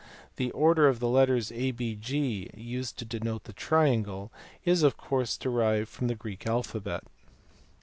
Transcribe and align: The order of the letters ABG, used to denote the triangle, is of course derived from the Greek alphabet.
The 0.37 0.49
order 0.53 0.87
of 0.87 0.99
the 0.99 1.07
letters 1.07 1.51
ABG, 1.51 2.57
used 2.57 2.97
to 2.97 3.05
denote 3.05 3.43
the 3.43 3.53
triangle, 3.53 4.31
is 4.65 4.81
of 4.81 4.97
course 4.97 5.37
derived 5.37 5.89
from 5.89 6.07
the 6.07 6.15
Greek 6.15 6.47
alphabet. 6.47 7.03